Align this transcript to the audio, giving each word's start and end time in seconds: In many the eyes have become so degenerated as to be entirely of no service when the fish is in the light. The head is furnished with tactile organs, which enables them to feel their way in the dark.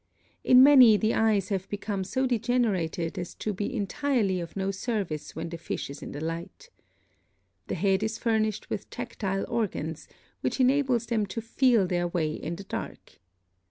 In 0.43 0.63
many 0.63 0.97
the 0.97 1.13
eyes 1.13 1.49
have 1.49 1.69
become 1.69 2.03
so 2.03 2.25
degenerated 2.25 3.19
as 3.19 3.35
to 3.35 3.53
be 3.53 3.71
entirely 3.75 4.39
of 4.39 4.55
no 4.55 4.71
service 4.71 5.35
when 5.35 5.49
the 5.49 5.59
fish 5.59 5.91
is 5.91 6.01
in 6.01 6.11
the 6.11 6.19
light. 6.19 6.71
The 7.67 7.75
head 7.75 8.01
is 8.01 8.17
furnished 8.17 8.67
with 8.71 8.89
tactile 8.89 9.45
organs, 9.47 10.07
which 10.39 10.59
enables 10.59 11.05
them 11.05 11.27
to 11.27 11.39
feel 11.39 11.85
their 11.85 12.07
way 12.07 12.33
in 12.33 12.55
the 12.55 12.63
dark. 12.63 13.19